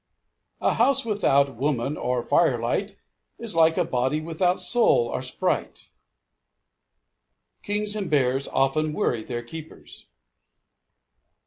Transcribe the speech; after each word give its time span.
A 0.61 0.73
house 0.73 1.05
without 1.05 1.55
woman 1.57 1.95
or 1.95 2.23
firelight 2.23 2.95
is 3.37 3.53
like 3.55 3.77
a 3.77 3.85
body 3.85 4.19
without 4.19 4.59
soul 4.59 5.05
or 5.13 5.21
sprite. 5.21 5.91
Kings 7.61 7.95
and 7.95 8.09
bears 8.09 8.47
often 8.47 8.93
worry 8.93 9.23
their 9.23 9.43
keepers. 9.43 10.07